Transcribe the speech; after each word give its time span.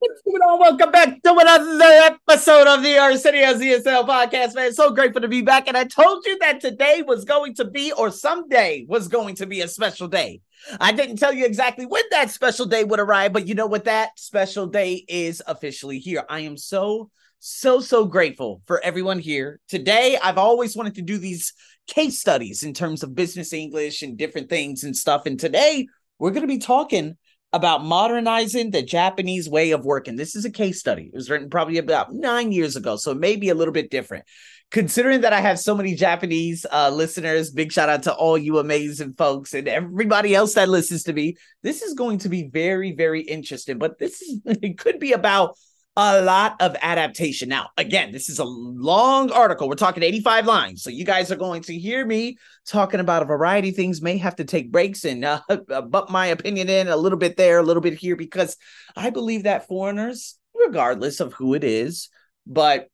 Welcome 0.00 0.92
back 0.92 1.22
to 1.22 1.36
another 1.36 2.16
episode 2.28 2.68
of 2.68 2.84
the 2.84 2.98
Arsenio's 2.98 3.60
ESL 3.60 4.06
podcast, 4.06 4.54
man. 4.54 4.72
So 4.72 4.92
grateful 4.92 5.22
to 5.22 5.28
be 5.28 5.42
back. 5.42 5.66
And 5.66 5.76
I 5.76 5.84
told 5.84 6.24
you 6.24 6.38
that 6.38 6.60
today 6.60 7.02
was 7.04 7.24
going 7.24 7.54
to 7.54 7.64
be, 7.64 7.90
or 7.92 8.12
someday 8.12 8.84
was 8.88 9.08
going 9.08 9.34
to 9.36 9.46
be 9.46 9.60
a 9.60 9.68
special 9.68 10.06
day. 10.06 10.40
I 10.80 10.92
didn't 10.92 11.16
tell 11.16 11.32
you 11.32 11.44
exactly 11.44 11.84
when 11.84 12.04
that 12.12 12.30
special 12.30 12.66
day 12.66 12.84
would 12.84 13.00
arrive, 13.00 13.32
but 13.32 13.48
you 13.48 13.56
know 13.56 13.66
what? 13.66 13.86
That 13.86 14.10
special 14.16 14.66
day 14.66 15.04
is 15.08 15.42
officially 15.48 15.98
here. 15.98 16.24
I 16.28 16.40
am 16.40 16.56
so, 16.56 17.10
so, 17.40 17.80
so 17.80 18.04
grateful 18.04 18.62
for 18.66 18.80
everyone 18.84 19.18
here. 19.18 19.58
Today, 19.68 20.16
I've 20.22 20.38
always 20.38 20.76
wanted 20.76 20.94
to 20.96 21.02
do 21.02 21.18
these 21.18 21.54
case 21.88 22.20
studies 22.20 22.62
in 22.62 22.72
terms 22.72 23.02
of 23.02 23.16
business 23.16 23.52
English 23.52 24.02
and 24.02 24.16
different 24.16 24.48
things 24.48 24.84
and 24.84 24.96
stuff. 24.96 25.26
And 25.26 25.40
today, 25.40 25.88
we're 26.20 26.30
going 26.30 26.42
to 26.42 26.48
be 26.48 26.58
talking 26.58 27.16
about 27.52 27.84
modernizing 27.84 28.70
the 28.70 28.82
Japanese 28.82 29.48
way 29.48 29.70
of 29.70 29.84
working. 29.84 30.16
This 30.16 30.36
is 30.36 30.44
a 30.44 30.50
case 30.50 30.78
study. 30.78 31.04
It 31.04 31.14
was 31.14 31.30
written 31.30 31.48
probably 31.48 31.78
about 31.78 32.12
nine 32.12 32.52
years 32.52 32.76
ago, 32.76 32.96
so 32.96 33.14
maybe 33.14 33.48
a 33.48 33.54
little 33.54 33.72
bit 33.72 33.90
different. 33.90 34.24
Considering 34.70 35.22
that 35.22 35.32
I 35.32 35.40
have 35.40 35.58
so 35.58 35.74
many 35.74 35.94
Japanese 35.94 36.66
uh, 36.70 36.90
listeners, 36.90 37.50
big 37.50 37.72
shout 37.72 37.88
out 37.88 38.02
to 38.02 38.12
all 38.12 38.36
you 38.36 38.58
amazing 38.58 39.14
folks 39.14 39.54
and 39.54 39.66
everybody 39.66 40.34
else 40.34 40.54
that 40.54 40.68
listens 40.68 41.04
to 41.04 41.14
me. 41.14 41.36
This 41.62 41.80
is 41.80 41.94
going 41.94 42.18
to 42.18 42.28
be 42.28 42.48
very, 42.48 42.92
very 42.92 43.22
interesting. 43.22 43.78
But 43.78 43.98
this 43.98 44.20
is 44.20 44.40
it 44.44 44.76
could 44.76 44.98
be 44.98 45.12
about 45.12 45.56
a 46.00 46.22
lot 46.22 46.54
of 46.60 46.76
adaptation. 46.80 47.48
Now, 47.48 47.70
again, 47.76 48.12
this 48.12 48.28
is 48.28 48.38
a 48.38 48.44
long 48.44 49.32
article. 49.32 49.68
We're 49.68 49.74
talking 49.74 50.04
85 50.04 50.46
lines. 50.46 50.82
So 50.84 50.90
you 50.90 51.04
guys 51.04 51.32
are 51.32 51.36
going 51.36 51.62
to 51.62 51.76
hear 51.76 52.06
me 52.06 52.38
talking 52.68 53.00
about 53.00 53.22
a 53.22 53.26
variety 53.26 53.70
of 53.70 53.74
things, 53.74 54.00
may 54.00 54.16
have 54.18 54.36
to 54.36 54.44
take 54.44 54.70
breaks 54.70 55.04
and 55.04 55.24
uh, 55.24 55.40
but 55.66 56.08
my 56.08 56.26
opinion 56.26 56.68
in 56.68 56.86
a 56.86 56.96
little 56.96 57.18
bit 57.18 57.36
there, 57.36 57.58
a 57.58 57.64
little 57.64 57.80
bit 57.80 57.94
here, 57.94 58.14
because 58.14 58.56
I 58.94 59.10
believe 59.10 59.42
that 59.42 59.66
foreigners, 59.66 60.38
regardless 60.54 61.18
of 61.18 61.32
who 61.32 61.54
it 61.54 61.64
is, 61.64 62.10
but 62.46 62.86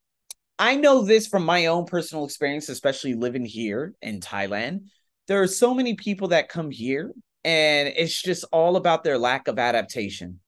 I 0.57 0.75
know 0.75 1.03
this 1.03 1.27
from 1.27 1.45
my 1.45 1.67
own 1.67 1.85
personal 1.85 2.25
experience, 2.25 2.69
especially 2.69 3.13
living 3.13 3.45
here 3.45 3.93
in 4.01 4.19
Thailand. 4.19 4.85
There 5.27 5.43
are 5.43 5.47
so 5.47 5.75
many 5.75 5.93
people 5.93 6.29
that 6.29 6.49
come 6.49 6.71
here 6.71 7.13
and 7.43 7.87
it's 7.87 8.19
just 8.19 8.45
all 8.51 8.77
about 8.77 9.03
their 9.03 9.19
lack 9.19 9.47
of 9.47 9.59
adaptation 9.59 10.39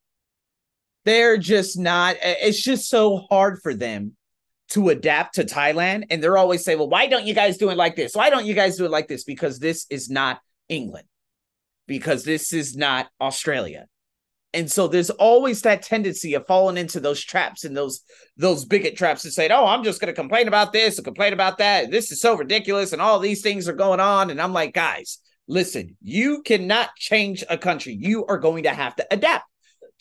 they're 1.08 1.38
just 1.38 1.78
not 1.78 2.16
it's 2.22 2.62
just 2.62 2.90
so 2.90 3.18
hard 3.30 3.60
for 3.62 3.74
them 3.74 4.14
to 4.70 4.90
adapt 4.90 5.36
to 5.36 5.44
Thailand 5.46 6.06
and 6.10 6.22
they're 6.22 6.38
always 6.38 6.64
saying 6.64 6.78
well 6.78 6.90
why 6.90 7.08
don't 7.08 7.26
you 7.26 7.34
guys 7.34 7.58
do 7.58 7.70
it 7.70 7.78
like 7.78 7.96
this 7.96 8.16
why 8.16 8.30
don't 8.30 8.46
you 8.46 8.54
guys 8.54 8.78
do 8.78 8.86
it 8.86 8.92
like 8.92 9.08
this 9.08 9.24
because 9.24 9.60
this 9.60 9.86
is 9.90 10.10
not 10.10 10.40
England 10.70 11.08
because 11.88 12.24
this 12.24 12.52
is 12.52 12.76
not 12.76 13.08
Australia 13.22 13.88
and 14.54 14.72
so 14.72 14.88
there's 14.88 15.10
always 15.10 15.62
that 15.62 15.84
tendency 15.84 16.34
of 16.34 16.48
falling 16.48 16.78
into 16.78 17.00
those 17.00 17.24
traps 17.24 17.64
and 17.64 17.76
those 17.76 18.02
those 18.38 18.66
bigot 18.66 18.96
traps 18.96 19.24
and 19.24 19.34
saying, 19.34 19.52
"Oh, 19.52 19.66
I'm 19.68 19.84
just 19.84 20.00
going 20.00 20.08
to 20.08 20.20
complain 20.20 20.48
about 20.48 20.72
this 20.72 20.98
and 20.98 21.06
complain 21.06 21.34
about 21.34 21.58
that. 21.58 21.92
This 21.92 22.12
is 22.12 22.22
so 22.22 22.36
ridiculous, 22.36 22.94
and 22.94 23.02
all 23.02 23.20
these 23.20 23.42
things 23.42 23.68
are 23.68 23.74
going 23.74 24.00
on." 24.00 24.30
And 24.30 24.42
I'm 24.42 24.54
like, 24.54 24.74
guys, 24.74 25.20
listen, 25.48 25.98
you 26.02 26.42
cannot 26.44 26.96
change 26.96 27.44
a 27.50 27.58
country. 27.58 27.98
You 28.00 28.26
are 28.26 28.40
going 28.40 28.64
to 28.64 28.74
have 28.74 28.96
to 28.96 29.08
adapt 29.12 29.46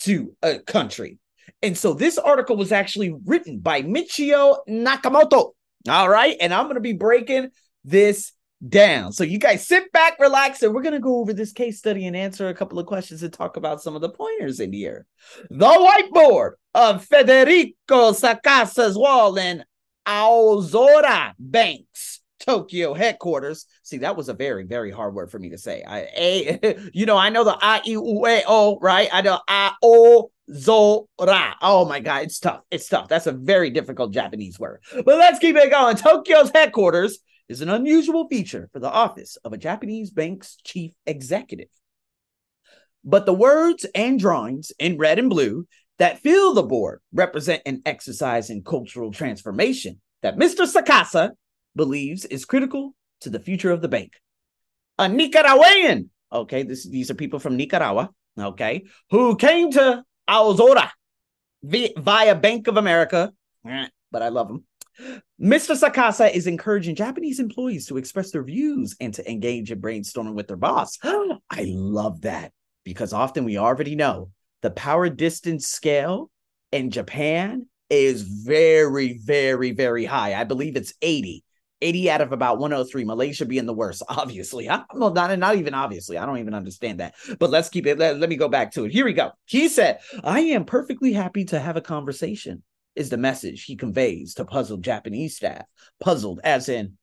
to 0.01 0.35
a 0.43 0.59
country. 0.59 1.19
And 1.63 1.77
so 1.77 1.95
this 1.95 2.19
article 2.19 2.57
was 2.57 2.73
actually 2.73 3.15
written 3.25 3.61
by 3.61 3.83
Michio 3.83 4.59
Nakamoto. 4.69 5.53
All 5.89 6.09
right. 6.09 6.37
And 6.41 6.53
I'm 6.53 6.65
going 6.65 6.75
to 6.75 6.81
be 6.81 6.93
breaking 6.93 7.51
this 7.85 8.33
down. 8.67 9.13
So 9.13 9.25
you 9.25 9.39
guys 9.39 9.67
sit 9.67 9.93
back, 9.93 10.19
relax, 10.19 10.63
and 10.63 10.75
we're 10.75 10.83
going 10.83 10.95
to 10.95 11.01
go 11.01 11.21
over 11.21 11.33
this 11.33 11.53
case 11.53 11.79
study 11.79 12.07
and 12.07 12.17
answer 12.17 12.49
a 12.49 12.55
couple 12.55 12.79
of 12.79 12.87
questions 12.87 13.23
and 13.23 13.33
talk 13.33 13.57
about 13.57 13.83
some 13.83 13.95
of 13.95 14.01
the 14.01 14.09
pointers 14.09 14.61
in 14.61 14.73
here. 14.73 15.07
The 15.51 15.67
whiteboard 16.13 16.53
of 16.75 17.05
Federico 17.05 18.13
Sacasa's 18.13 18.97
wall 18.97 19.37
in 19.37 19.65
Aozora 20.07 21.33
Banks 21.39 22.21
Tokyo 22.47 22.95
headquarters. 22.95 23.67
See, 23.83 23.99
that 23.99 24.17
was 24.17 24.29
a 24.29 24.35
very, 24.35 24.65
very 24.65 24.91
hard 24.91 25.15
word 25.15 25.31
for 25.31 25.39
me 25.39 25.51
to 25.51 25.59
say. 25.59 25.83
I 25.87 25.99
a 26.17 26.91
you 26.95 27.07
know, 27.07 27.17
I 27.17 27.31
know 27.31 27.45
the 27.45 27.57
I 27.61 27.81
E 27.87 27.93
U 27.93 28.27
A 28.27 28.45
O, 28.47 28.79
right? 28.81 29.09
I 29.13 29.23
know 29.23 29.41
I 29.49 29.73
O 29.83 30.31
Zora. 30.53 31.57
Oh 31.61 31.85
my 31.89 32.01
god, 32.01 32.23
it's 32.23 32.39
tough. 32.39 32.63
It's 32.71 32.89
tough. 32.89 33.09
That's 33.09 33.27
a 33.27 33.33
very 33.33 33.71
difficult 33.71 34.13
Japanese 34.13 34.59
word. 34.59 34.83
But 34.95 35.19
let's 35.19 35.39
keep 35.39 35.57
it 35.57 35.71
going. 35.71 35.97
Tokyo's 35.97 36.51
headquarters 36.51 37.19
is 37.49 37.61
an 37.61 37.69
unusual 37.69 38.29
feature 38.29 38.69
for 38.73 38.81
the 38.81 38.91
office 38.91 39.37
of 39.45 39.53
a 39.53 39.59
Japanese 39.59 40.11
bank's 40.11 40.57
chief 40.65 40.93
executive. 41.07 41.69
But 43.05 43.27
the 43.27 43.35
words 43.35 43.87
and 43.95 44.19
drawings 44.19 44.73
in 44.79 44.99
red 44.99 45.19
and 45.19 45.31
blue 45.31 45.67
that 45.99 46.21
fill 46.21 46.55
the 46.55 46.63
board 46.63 47.01
represent 47.13 47.63
an 47.65 47.83
exercise 47.87 48.51
in 48.51 48.63
cultural 48.63 49.13
transformation 49.13 50.01
that 50.23 50.37
Mr. 50.37 50.67
Sacasa 50.67 51.31
believes 51.77 52.25
is 52.25 52.45
critical 52.45 52.95
to 53.21 53.31
the 53.31 53.41
future 53.41 53.71
of 53.71 53.83
the 53.83 53.89
bank. 53.89 54.15
A 54.99 55.09
Nicaraguan, 55.09 56.11
okay, 56.33 56.63
this, 56.63 56.89
these 56.89 57.11
are 57.11 57.15
people 57.15 57.39
from 57.39 57.57
Nicaragua, 57.57 58.11
okay, 58.39 58.85
who 59.11 59.37
came 59.37 59.71
to 59.73 60.03
Aozora 60.29 60.91
via 61.63 62.35
Bank 62.35 62.67
of 62.67 62.77
America, 62.77 63.33
eh, 63.69 63.89
but 64.11 64.23
I 64.23 64.29
love 64.29 64.49
them. 64.49 64.65
Mr. 65.41 65.77
Sacasa 65.77 66.33
is 66.33 66.47
encouraging 66.47 66.95
Japanese 66.95 67.39
employees 67.39 67.87
to 67.87 67.99
express 67.99 68.31
their 68.31 68.43
views 68.43 68.97
and 69.01 69.13
to 69.13 69.31
engage 69.31 69.71
in 69.71 69.81
brainstorming 69.81 70.35
with 70.35 70.49
their 70.49 70.57
boss. 70.57 70.99
I 71.03 71.67
love 71.67 72.23
that 72.23 72.53
because 72.85 73.13
often 73.13 73.45
we 73.45 73.59
already 73.59 73.95
know 73.95 74.31
the 74.63 74.71
power 74.71 75.11
distance 75.11 75.67
scale 75.69 76.31
in 76.73 76.91
Japan 76.91 77.67
is 77.91 78.23
very, 78.23 79.19
very, 79.19 79.73
very 79.73 80.05
high. 80.05 80.35
I 80.35 80.45
believe 80.45 80.77
it's 80.77 80.95
80. 81.03 81.45
80 81.81 82.11
out 82.11 82.21
of 82.21 82.33
about 82.33 82.59
103. 82.59 83.05
Malaysia 83.05 83.45
being 83.45 83.67
the 83.67 83.75
worst, 83.75 84.03
obviously. 84.09 84.69
I 84.69 84.85
don't 84.93 85.15
not, 85.15 85.39
not 85.39 85.57
even 85.57 85.75
obviously. 85.75 86.19
I 86.19 86.27
don't 86.27 86.39
even 86.39 86.55
understand 86.55 87.01
that. 87.01 87.15
But 87.39 87.51
let's 87.51 87.69
keep 87.69 87.87
it. 87.87 87.99
Let, 87.99 88.19
let 88.19 88.29
me 88.29 88.37
go 88.37 88.49
back 88.49 88.73
to 88.73 88.85
it. 88.85 88.93
Here 88.93 89.05
we 89.05 89.13
go. 89.13 89.33
He 89.45 89.69
said, 89.69 90.01
I 90.25 90.41
am 90.41 90.65
perfectly 90.65 91.13
happy 91.13 91.45
to 91.47 91.59
have 91.59 91.77
a 91.77 91.83
conversation, 91.83 92.63
is 92.95 93.11
the 93.11 93.17
message 93.17 93.65
he 93.65 93.77
conveys 93.77 94.35
to 94.35 94.45
puzzled 94.45 94.83
Japanese 94.83 95.37
staff. 95.37 95.65
Puzzled, 96.01 96.41
as 96.45 96.69
in, 96.69 96.97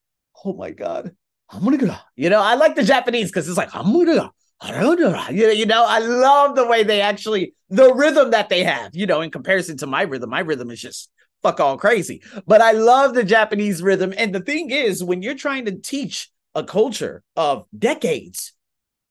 oh 0.46 0.54
my 0.54 0.72
God, 0.72 1.16
I'm 1.50 1.64
gonna 1.64 1.78
go. 1.78 1.96
You 2.16 2.30
know, 2.30 2.42
I 2.42 2.56
like 2.56 2.76
the 2.76 2.84
Japanese 2.84 3.30
because 3.30 3.48
it's 3.48 3.58
like, 3.58 3.76
I'm 3.76 3.94
gonna 3.94 4.16
go. 4.16 4.30
You 4.66 5.66
know, 5.66 5.86
I 5.86 6.00
love 6.00 6.56
the 6.56 6.66
way 6.66 6.84
they 6.84 7.02
actually 7.02 7.54
the 7.70 7.94
rhythm 7.94 8.32
that 8.32 8.50
they 8.50 8.64
have, 8.64 8.96
you 8.96 9.06
know, 9.06 9.22
in 9.22 9.30
comparison 9.30 9.76
to 9.78 9.88
my 9.88 10.04
rhythm. 10.04 10.30
My 10.30 10.40
rhythm 10.40 10.72
is 10.72 10.80
just 10.80 11.10
fuck 11.44 11.60
all 11.60 11.78
crazy. 11.78 12.24
But 12.48 12.62
I 12.62 12.72
love 12.72 13.14
the 13.14 13.24
Japanese 13.24 13.84
rhythm. 13.84 14.14
And 14.18 14.34
the 14.34 14.40
thing 14.40 14.72
is, 14.72 15.04
when 15.04 15.22
you're 15.22 15.36
trying 15.36 15.66
to 15.66 15.78
teach 15.78 16.30
a 16.56 16.64
culture 16.64 17.24
of 17.36 17.66
decades 17.78 18.54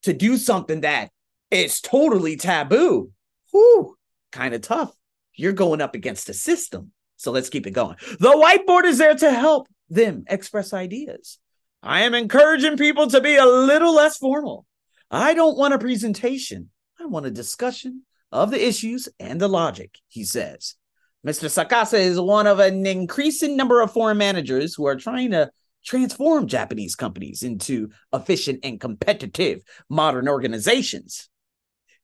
to 0.03 0.13
do 0.13 0.37
something 0.37 0.81
that 0.81 1.11
is 1.51 1.81
totally 1.81 2.37
taboo, 2.37 3.11
whoo, 3.53 3.97
kind 4.33 4.55
of 4.55 4.63
tough. 4.63 4.93
You're 5.35 5.53
going 5.53 5.81
up 5.81 5.95
against 5.95 6.29
a 6.29 6.35
system. 6.35 6.93
So 7.17 7.31
let's 7.31 7.49
keep 7.49 7.67
it 7.67 7.73
going. 7.73 7.97
The 8.19 8.31
whiteboard 8.31 8.85
is 8.85 8.99
there 8.99 9.15
to 9.15 9.31
help 9.33 9.69
them 9.89 10.25
express 10.29 10.73
ideas. 10.73 11.39
I 11.83 12.03
am 12.03 12.15
encouraging 12.15 12.77
people 12.77 13.07
to 13.09 13.21
be 13.21 13.37
a 13.37 13.47
little 13.47 13.95
less 13.95 14.19
formal. 14.19 14.67
I 15.11 15.35
don't 15.35 15.59
want 15.59 15.75
a 15.75 15.79
presentation. 15.79 16.71
I 17.01 17.07
want 17.07 17.27
a 17.27 17.31
discussion 17.31 18.03
of 18.31 18.51
the 18.51 18.67
issues 18.67 19.09
and 19.21 19.41
the 19.41 19.49
logic, 19.49 19.99
he 20.09 20.25
says. 20.25 20.75
Mr. 21.27 21.49
Sacasa 21.49 21.99
is 21.99 22.21
one 22.21 22.49
of 22.49 22.59
an 22.59 22.85
increasing 22.85 23.57
number 23.57 23.81
of 23.81 23.93
foreign 23.93 24.19
managers 24.19 24.75
who 24.75 24.87
are 24.87 24.97
trying 24.97 25.31
to 25.31 25.51
transform 25.85 26.49
Japanese 26.49 26.97
companies 26.97 27.43
into 27.45 27.91
efficient 28.13 28.61
and 28.65 28.81
competitive 28.81 29.63
modern 29.89 30.29
organizations. 30.29 31.29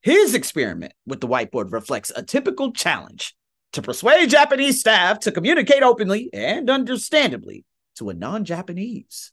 His 0.00 0.34
experiment 0.34 0.92
with 1.04 1.20
the 1.20 1.26
whiteboard 1.26 1.72
reflects 1.72 2.12
a 2.14 2.22
typical 2.22 2.72
challenge 2.72 3.34
to 3.72 3.82
persuade 3.82 4.30
Japanese 4.30 4.78
staff 4.78 5.18
to 5.20 5.32
communicate 5.32 5.82
openly 5.82 6.30
and 6.32 6.70
understandably 6.70 7.64
to 7.96 8.10
a 8.10 8.14
non 8.14 8.44
Japanese. 8.44 9.32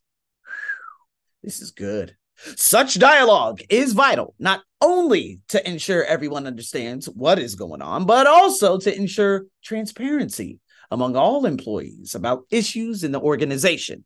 This 1.44 1.62
is 1.62 1.70
good. 1.70 2.16
Such 2.56 3.00
dialogue 3.00 3.62
is 3.70 3.94
vital, 3.94 4.34
not 4.40 4.64
only 4.86 5.42
to 5.48 5.68
ensure 5.68 6.04
everyone 6.04 6.46
understands 6.46 7.08
what 7.08 7.40
is 7.40 7.56
going 7.56 7.82
on, 7.82 8.06
but 8.06 8.28
also 8.28 8.78
to 8.78 8.96
ensure 8.96 9.46
transparency 9.64 10.60
among 10.92 11.16
all 11.16 11.46
employees 11.46 12.14
about 12.14 12.46
issues 12.52 13.04
in 13.04 13.12
the 13.12 13.20
organization. 13.20 14.06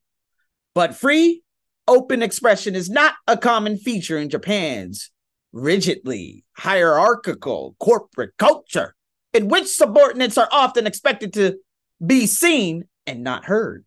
But 0.74 0.96
free, 0.96 1.44
open 1.88 2.24
expression 2.24 2.76
is 2.76 2.90
not 2.90 3.16
a 3.28 3.36
common 3.36 3.78
feature 3.78 4.18
in 4.18 4.30
Japan's 4.30 5.12
rigidly 5.52 6.46
hierarchical 6.54 7.76
corporate 7.80 8.38
culture, 8.38 8.96
in 9.34 9.50
which 9.50 9.68
subordinates 9.68 10.38
are 10.38 10.50
often 10.50 10.88
expected 10.88 11.34
to 11.34 11.58
be 12.06 12.26
seen 12.26 12.86
and 13.06 13.22
not 13.24 13.44
heard. 13.44 13.84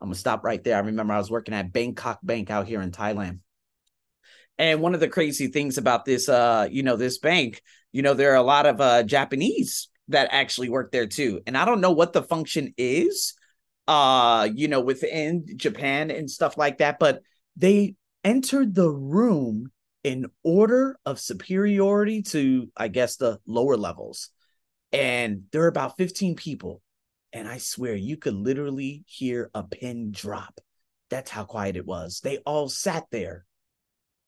I'm 0.00 0.08
gonna 0.08 0.14
stop 0.14 0.42
right 0.42 0.64
there. 0.64 0.76
I 0.76 0.80
remember 0.80 1.12
I 1.12 1.18
was 1.18 1.30
working 1.30 1.52
at 1.52 1.72
Bangkok 1.72 2.20
Bank 2.22 2.50
out 2.50 2.66
here 2.66 2.80
in 2.80 2.92
Thailand 2.92 3.40
and 4.58 4.80
one 4.80 4.94
of 4.94 5.00
the 5.00 5.08
crazy 5.08 5.48
things 5.48 5.78
about 5.78 6.04
this, 6.04 6.28
uh, 6.28 6.68
you 6.70 6.82
know, 6.82 6.96
this 6.96 7.18
bank, 7.18 7.62
you 7.92 8.02
know, 8.02 8.14
there 8.14 8.32
are 8.32 8.36
a 8.36 8.42
lot 8.42 8.66
of 8.66 8.80
uh, 8.80 9.02
Japanese 9.02 9.88
that 10.08 10.28
actually 10.32 10.68
work 10.68 10.92
there 10.92 11.06
too. 11.06 11.40
And 11.46 11.56
I 11.56 11.64
don't 11.64 11.80
know 11.80 11.92
what 11.92 12.12
the 12.12 12.22
function 12.22 12.74
is, 12.76 13.34
uh, 13.88 14.48
you 14.54 14.68
know, 14.68 14.80
within 14.80 15.46
Japan 15.56 16.10
and 16.10 16.30
stuff 16.30 16.58
like 16.58 16.78
that, 16.78 16.98
but 16.98 17.22
they 17.56 17.94
entered 18.24 18.74
the 18.74 18.90
room 18.90 19.70
in 20.04 20.26
order 20.42 20.98
of 21.04 21.20
superiority 21.20 22.22
to, 22.22 22.70
I 22.76 22.88
guess, 22.88 23.16
the 23.16 23.38
lower 23.46 23.76
levels. 23.76 24.30
And 24.92 25.44
there 25.52 25.62
are 25.62 25.68
about 25.68 25.96
15 25.96 26.36
people. 26.36 26.82
And 27.32 27.46
I 27.46 27.58
swear 27.58 27.94
you 27.94 28.16
could 28.16 28.34
literally 28.34 29.04
hear 29.06 29.50
a 29.54 29.62
pin 29.62 30.10
drop. 30.10 30.60
That's 31.10 31.30
how 31.30 31.44
quiet 31.44 31.76
it 31.76 31.86
was. 31.86 32.20
They 32.20 32.38
all 32.38 32.68
sat 32.68 33.04
there 33.10 33.46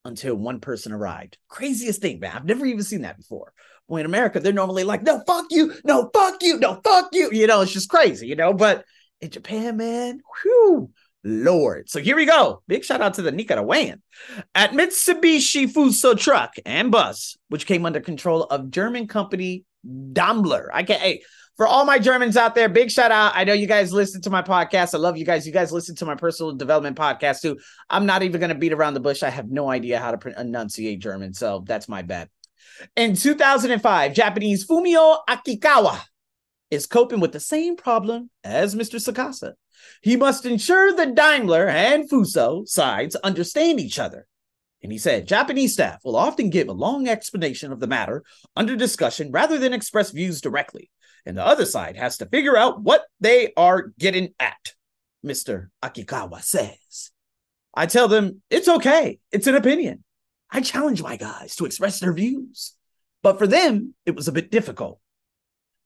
until 0.05 0.35
one 0.35 0.59
person 0.59 0.91
arrived. 0.91 1.37
Craziest 1.47 2.01
thing, 2.01 2.19
man. 2.19 2.35
I've 2.35 2.45
never 2.45 2.65
even 2.65 2.83
seen 2.83 3.01
that 3.01 3.17
before. 3.17 3.53
Well, 3.87 3.99
in 3.99 4.05
America, 4.05 4.39
they're 4.39 4.53
normally 4.53 4.83
like, 4.83 5.03
no, 5.03 5.21
fuck 5.25 5.45
you, 5.49 5.73
no, 5.83 6.09
fuck 6.13 6.41
you, 6.41 6.57
no, 6.57 6.79
fuck 6.83 7.09
you. 7.13 7.29
You 7.31 7.47
know, 7.47 7.61
it's 7.61 7.73
just 7.73 7.89
crazy, 7.89 8.27
you 8.27 8.35
know. 8.35 8.53
But 8.53 8.85
in 9.21 9.29
Japan, 9.29 9.77
man, 9.77 10.21
whew, 10.41 10.89
Lord. 11.23 11.89
So 11.89 11.99
here 11.99 12.15
we 12.15 12.25
go. 12.25 12.61
Big 12.67 12.83
shout 12.83 13.01
out 13.01 13.15
to 13.15 13.21
the 13.21 13.31
Nicaraguan. 13.31 14.01
At 14.55 14.71
Mitsubishi 14.71 15.71
Fuso 15.71 16.17
Truck 16.17 16.55
and 16.65 16.91
Bus, 16.91 17.37
which 17.49 17.65
came 17.65 17.85
under 17.85 17.99
control 17.99 18.43
of 18.43 18.71
German 18.71 19.07
company 19.07 19.65
Daimler. 19.85 20.69
I 20.73 20.83
can 20.83 20.99
hey, 20.99 21.23
for 21.55 21.67
all 21.67 21.85
my 21.85 21.99
Germans 21.99 22.35
out 22.35 22.55
there, 22.55 22.67
big 22.67 22.89
shout 22.89 23.11
out. 23.11 23.33
I 23.35 23.43
know 23.43 23.53
you 23.53 23.67
guys 23.67 23.93
listen 23.93 24.21
to 24.23 24.29
my 24.29 24.41
podcast. 24.41 24.95
I 24.95 24.97
love 24.97 25.17
you 25.17 25.25
guys. 25.25 25.45
You 25.45 25.53
guys 25.53 25.71
listen 25.71 25.95
to 25.97 26.05
my 26.05 26.15
personal 26.15 26.53
development 26.53 26.97
podcast 26.97 27.41
too. 27.41 27.59
I'm 27.89 28.05
not 28.05 28.23
even 28.23 28.39
going 28.39 28.49
to 28.49 28.57
beat 28.57 28.73
around 28.73 28.95
the 28.95 28.99
bush. 28.99 29.21
I 29.23 29.29
have 29.29 29.49
no 29.49 29.69
idea 29.69 29.99
how 29.99 30.15
to 30.15 30.41
enunciate 30.41 30.99
German, 30.99 31.33
so 31.33 31.63
that's 31.65 31.87
my 31.87 32.01
bad. 32.01 32.29
In 32.95 33.15
2005, 33.15 34.13
Japanese 34.13 34.65
Fumio 34.65 35.17
Akikawa 35.29 36.01
is 36.71 36.87
coping 36.87 37.19
with 37.19 37.31
the 37.31 37.39
same 37.39 37.75
problem 37.75 38.31
as 38.43 38.73
Mr. 38.73 38.95
Sacasa. 38.95 39.53
He 40.01 40.15
must 40.15 40.45
ensure 40.45 40.93
the 40.93 41.07
Daimler 41.07 41.67
and 41.67 42.09
Fuso 42.09 42.67
sides 42.67 43.15
understand 43.17 43.79
each 43.79 43.99
other. 43.99 44.27
And 44.81 44.91
he 44.91 44.97
said 44.97 45.27
Japanese 45.27 45.73
staff 45.73 45.99
will 46.03 46.15
often 46.15 46.49
give 46.49 46.67
a 46.67 46.73
long 46.73 47.07
explanation 47.07 47.71
of 47.71 47.79
the 47.79 47.87
matter 47.87 48.23
under 48.55 48.75
discussion 48.75 49.31
rather 49.31 49.57
than 49.57 49.71
express 49.71 50.11
views 50.11 50.41
directly 50.41 50.89
and 51.25 51.37
the 51.37 51.45
other 51.45 51.65
side 51.65 51.95
has 51.95 52.17
to 52.17 52.25
figure 52.25 52.57
out 52.57 52.81
what 52.81 53.05
they 53.19 53.53
are 53.55 53.91
getting 53.99 54.33
at, 54.39 54.73
Mr. 55.25 55.69
Akikawa 55.83 56.41
says. 56.41 57.11
I 57.73 57.85
tell 57.85 58.07
them 58.07 58.41
it's 58.49 58.67
okay, 58.67 59.19
it's 59.31 59.47
an 59.47 59.55
opinion. 59.55 60.03
I 60.51 60.61
challenge 60.61 61.01
my 61.01 61.17
guys 61.17 61.55
to 61.55 61.65
express 61.65 61.99
their 61.99 62.13
views. 62.13 62.75
But 63.23 63.39
for 63.39 63.47
them, 63.47 63.95
it 64.05 64.15
was 64.15 64.27
a 64.27 64.33
bit 64.33 64.51
difficult. 64.51 64.99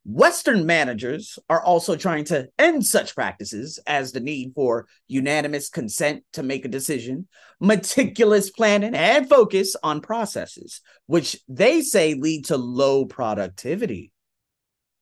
Western 0.04 0.66
managers 0.66 1.38
are 1.50 1.62
also 1.62 1.98
trying 1.98 2.24
to 2.26 2.48
end 2.58 2.86
such 2.86 3.14
practices 3.14 3.78
as 3.86 4.12
the 4.12 4.22
need 4.22 4.54
for 4.56 4.88
unanimous 5.08 5.70
consent 5.70 6.24
to 6.32 6.44
make 6.44 6.64
a 6.64 6.70
decision, 6.70 7.28
meticulous 7.60 8.50
planning, 8.50 8.96
and 8.96 9.28
focus 9.28 9.76
on 9.84 10.00
processes, 10.00 10.80
which 11.08 11.38
they 11.50 11.82
say 11.82 12.14
lead 12.14 12.46
to 12.46 12.56
low 12.56 13.06
productivity. 13.06 14.14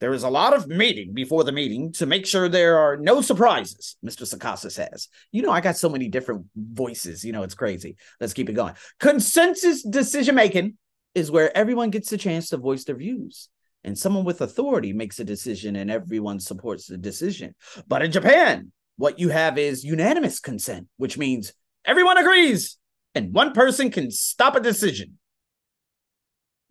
There 0.01 0.13
is 0.13 0.23
a 0.23 0.29
lot 0.29 0.53
of 0.53 0.67
meeting 0.67 1.13
before 1.13 1.43
the 1.43 1.53
meeting 1.53 1.93
to 1.93 2.05
make 2.05 2.25
sure 2.25 2.49
there 2.49 2.77
are 2.77 2.97
no 2.97 3.21
surprises, 3.21 3.95
Mr. 4.05 4.23
Sacasa 4.23 4.69
says. 4.69 5.07
You 5.31 5.41
know, 5.41 5.51
I 5.51 5.61
got 5.61 5.77
so 5.77 5.89
many 5.89 6.09
different 6.09 6.45
voices. 6.55 7.23
You 7.23 7.31
know, 7.31 7.43
it's 7.43 7.55
crazy. 7.55 7.95
Let's 8.19 8.33
keep 8.33 8.49
it 8.49 8.53
going. 8.53 8.73
Consensus 8.99 9.83
decision 9.83 10.35
making 10.35 10.77
is 11.13 11.31
where 11.31 11.55
everyone 11.57 11.91
gets 11.91 12.11
a 12.11 12.17
chance 12.17 12.49
to 12.49 12.57
voice 12.57 12.83
their 12.83 12.97
views. 12.97 13.47
And 13.85 13.97
someone 13.97 14.25
with 14.25 14.41
authority 14.41 14.91
makes 14.91 15.19
a 15.19 15.23
decision 15.23 15.75
and 15.77 15.89
everyone 15.89 16.39
supports 16.39 16.87
the 16.87 16.97
decision. 16.97 17.55
But 17.87 18.01
in 18.01 18.11
Japan, 18.11 18.71
what 18.97 19.19
you 19.19 19.29
have 19.29 19.57
is 19.57 19.83
unanimous 19.83 20.39
consent, 20.39 20.87
which 20.97 21.17
means 21.17 21.53
everyone 21.85 22.17
agrees 22.17 22.77
and 23.13 23.33
one 23.33 23.53
person 23.53 23.91
can 23.91 24.11
stop 24.11 24.55
a 24.55 24.59
decision. 24.59 25.17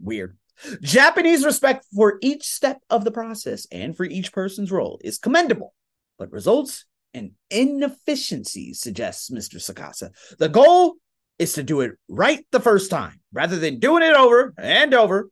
Weird. 0.00 0.37
Japanese 0.81 1.45
respect 1.45 1.87
for 1.95 2.19
each 2.21 2.45
step 2.45 2.79
of 2.91 3.05
the 3.05 3.11
process 3.11 3.67
and 3.71 3.97
for 3.97 4.05
each 4.05 4.33
person's 4.33 4.71
role 4.71 5.01
is 5.03 5.19
commendable, 5.19 5.75
but 6.19 6.33
results 6.33 6.85
in 7.12 7.33
inefficiencies, 7.51 8.81
suggests 8.81 9.31
Mr. 9.31 9.56
Sacasa. 9.56 10.11
The 10.39 10.49
goal 10.49 10.97
is 11.39 11.55
to 11.55 11.62
do 11.62 11.81
it 11.81 11.93
right 12.09 12.45
the 12.51 12.61
first 12.61 12.91
time 12.91 13.21
rather 13.33 13.59
than 13.59 13.79
doing 13.79 14.03
it 14.03 14.15
over 14.15 14.55
and 14.59 14.95
over 14.95 15.31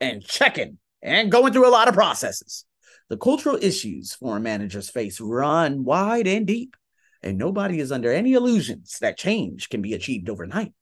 and 0.00 0.24
checking 0.24 0.78
and 1.02 1.32
going 1.32 1.52
through 1.52 1.68
a 1.68 1.70
lot 1.70 1.88
of 1.88 1.94
processes. 1.94 2.64
The 3.08 3.16
cultural 3.16 3.58
issues 3.60 4.14
foreign 4.14 4.42
managers 4.42 4.88
face 4.88 5.20
run 5.20 5.84
wide 5.84 6.26
and 6.26 6.46
deep, 6.46 6.76
and 7.22 7.36
nobody 7.36 7.80
is 7.80 7.92
under 7.92 8.12
any 8.12 8.32
illusions 8.32 8.98
that 9.00 9.18
change 9.18 9.68
can 9.68 9.82
be 9.82 9.94
achieved 9.94 10.30
overnight. 10.30 10.72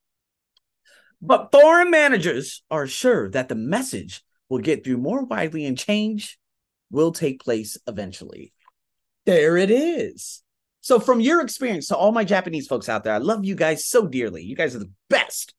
But 1.22 1.50
foreign 1.52 1.90
managers 1.90 2.62
are 2.70 2.86
sure 2.86 3.30
that 3.30 3.48
the 3.48 3.54
message 3.54 4.22
will 4.48 4.58
get 4.60 4.84
through 4.84 4.98
more 4.98 5.24
widely 5.24 5.66
and 5.66 5.76
change 5.76 6.38
will 6.90 7.12
take 7.12 7.42
place 7.42 7.76
eventually. 7.86 8.52
There 9.26 9.56
it 9.56 9.70
is. 9.70 10.42
So, 10.80 10.98
from 10.98 11.20
your 11.20 11.42
experience 11.42 11.88
to 11.88 11.96
all 11.96 12.10
my 12.10 12.24
Japanese 12.24 12.66
folks 12.66 12.88
out 12.88 13.04
there, 13.04 13.12
I 13.12 13.18
love 13.18 13.44
you 13.44 13.54
guys 13.54 13.86
so 13.86 14.06
dearly. 14.06 14.42
You 14.42 14.56
guys 14.56 14.74
are 14.74 14.80
the 14.80 14.90
best. 15.10 15.54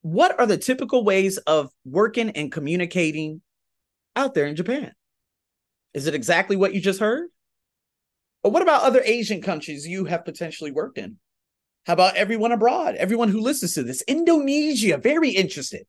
What 0.00 0.38
are 0.40 0.46
the 0.46 0.56
typical 0.56 1.04
ways 1.04 1.36
of 1.38 1.70
working 1.84 2.30
and 2.30 2.50
communicating 2.50 3.42
out 4.16 4.34
there 4.34 4.46
in 4.46 4.56
Japan? 4.56 4.92
Is 5.92 6.06
it 6.06 6.14
exactly 6.14 6.56
what 6.56 6.74
you 6.74 6.80
just 6.80 7.00
heard? 7.00 7.28
Or 8.42 8.50
what 8.50 8.62
about 8.62 8.82
other 8.82 9.02
Asian 9.04 9.42
countries 9.42 9.86
you 9.86 10.06
have 10.06 10.24
potentially 10.24 10.72
worked 10.72 10.98
in? 10.98 11.18
How 11.86 11.94
about 11.94 12.16
everyone 12.16 12.52
abroad? 12.52 12.94
Everyone 12.94 13.28
who 13.28 13.40
listens 13.40 13.74
to 13.74 13.82
this, 13.82 14.02
Indonesia, 14.02 14.98
very 14.98 15.30
interested 15.30 15.86